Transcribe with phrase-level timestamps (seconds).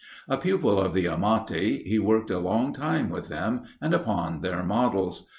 [0.27, 4.63] A pupil of the Amati, he worked a long time with them, and upon their
[4.63, 5.29] models.